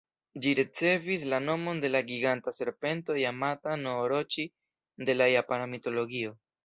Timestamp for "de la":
1.83-2.01, 5.11-5.29